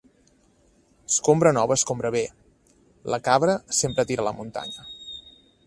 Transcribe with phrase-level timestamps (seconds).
[1.11, 2.23] Escombra nova escombra bé.
[3.15, 4.91] La cabra sempre tira a la muntanya.